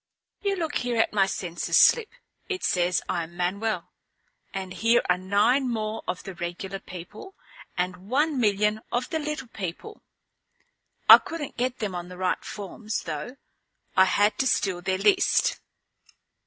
[0.41, 2.09] "You look here at my census slip.
[2.49, 3.91] It says I'm Manuel.
[4.51, 7.35] And here are nine more of the regular people,
[7.77, 10.01] and one million of the little people.
[11.07, 13.35] I couldn't get them on the right forms, though.
[13.95, 15.59] I had to steal their list."